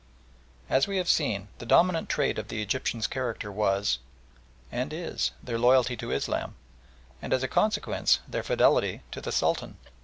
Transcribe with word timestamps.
As 0.67 0.87
we 0.87 0.97
have 0.97 1.07
seen, 1.07 1.49
the 1.59 1.65
dominant 1.67 2.09
trait 2.09 2.39
of 2.39 2.47
the 2.47 2.59
Egyptians' 2.59 3.05
character 3.05 3.51
was, 3.51 3.99
and 4.71 4.91
is, 4.91 5.29
their 5.43 5.59
loyalty 5.59 5.95
to 5.97 6.09
Islam, 6.11 6.55
and, 7.21 7.31
as 7.31 7.43
a 7.43 7.47
consequence, 7.47 8.19
their 8.27 8.41
fidelity 8.41 9.03
to 9.11 9.21
the 9.21 9.31
Sultan. 9.31 9.77